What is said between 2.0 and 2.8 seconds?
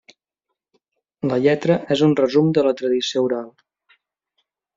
un resum de la